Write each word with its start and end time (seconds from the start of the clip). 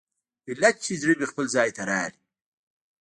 ايله 0.49 0.69
چې 0.83 0.91
زړه 1.01 1.13
مې 1.19 1.25
خپل 1.31 1.45
ځاى 1.55 1.69
ته 1.77 1.83
راغى. 1.89 2.19